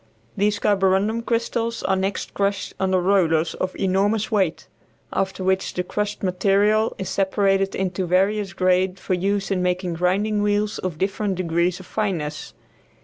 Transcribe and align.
These 0.35 0.57
carborundum 0.57 1.21
crystals 1.27 1.83
are 1.83 1.95
next 1.95 2.33
crushed 2.33 2.73
under 2.79 2.99
rollers 2.99 3.53
of 3.53 3.75
enormous 3.75 4.31
weight, 4.31 4.67
after 5.13 5.43
which 5.43 5.75
the 5.75 5.83
crushed 5.83 6.23
material 6.23 6.95
is 6.97 7.07
separated 7.07 7.75
into 7.75 8.07
various 8.07 8.53
grades 8.53 8.99
for 8.99 9.13
use 9.13 9.51
in 9.51 9.61
making 9.61 9.93
grinding 9.93 10.41
wheels 10.41 10.79
of 10.79 10.97
different 10.97 11.35
degrees 11.35 11.79
of 11.79 11.85
fineness. 11.85 12.55